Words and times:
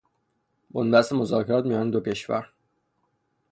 بن 0.71 0.91
بست 0.91 1.13
مذاکرات 1.13 1.63
میان 1.67 1.87
دو 1.91 1.99
کشور 2.07 2.43